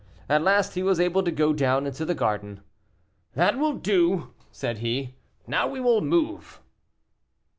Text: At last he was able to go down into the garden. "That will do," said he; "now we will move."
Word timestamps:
At 0.27 0.41
last 0.41 0.73
he 0.73 0.81
was 0.81 0.99
able 0.99 1.21
to 1.21 1.29
go 1.29 1.53
down 1.53 1.85
into 1.85 2.05
the 2.05 2.15
garden. 2.15 2.61
"That 3.35 3.59
will 3.59 3.73
do," 3.73 4.33
said 4.51 4.79
he; 4.79 5.13
"now 5.45 5.67
we 5.67 5.79
will 5.79 6.01
move." 6.01 6.59